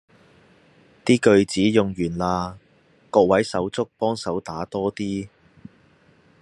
[1.05, 2.57] 啲句子用完啦，
[3.11, 5.27] 各位手足幫手打多啲